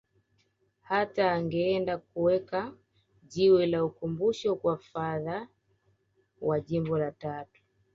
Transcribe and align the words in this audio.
Hata 0.81 1.31
angeenda 1.31 1.97
kuweka 1.97 2.73
jiwe 3.23 3.65
la 3.67 3.85
ukumbusho 3.85 4.55
kwa 4.55 4.77
Fuhrer 4.77 5.47
wa 6.41 6.59
Jimbo 6.59 6.97
la 6.97 7.11
Tatu 7.11 7.61